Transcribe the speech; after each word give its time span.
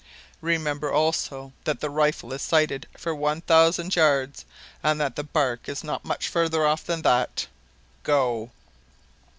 Remember, 0.41 0.91
also, 0.91 1.53
that 1.63 1.79
the 1.79 1.91
rifle 1.91 2.33
is 2.33 2.41
sighted 2.41 2.87
for 2.97 3.13
one 3.13 3.41
thousand 3.41 3.95
yards, 3.95 4.45
and 4.81 4.99
that 4.99 5.15
the 5.15 5.23
barque 5.23 5.69
is 5.69 5.83
not 5.83 6.03
much 6.03 6.27
farther 6.27 6.65
off 6.65 6.83
than 6.83 7.03
that. 7.03 7.45
Go!" 8.01 8.49